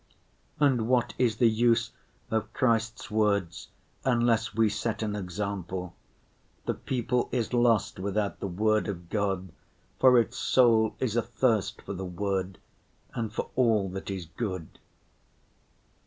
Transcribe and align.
And 0.59 0.87
what 0.87 1.13
is 1.19 1.37
the 1.37 1.47
use 1.47 1.91
of 2.31 2.51
Christ's 2.53 3.11
words, 3.11 3.67
unless 4.03 4.55
we 4.55 4.67
set 4.67 5.03
an 5.03 5.15
example? 5.15 5.93
The 6.65 6.73
people 6.73 7.29
is 7.31 7.53
lost 7.53 7.99
without 7.99 8.39
the 8.39 8.47
Word 8.47 8.87
of 8.87 9.11
God, 9.11 9.49
for 9.99 10.17
its 10.17 10.39
soul 10.39 10.95
is 10.99 11.15
athirst 11.15 11.83
for 11.83 11.93
the 11.93 12.03
Word 12.03 12.57
and 13.13 13.31
for 13.31 13.51
all 13.55 13.89
that 13.89 14.09
is 14.09 14.25
good. 14.25 14.79